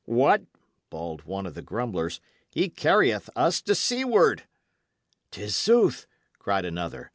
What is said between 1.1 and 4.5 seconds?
one of the grumblers, "he carrieth us to seaward!"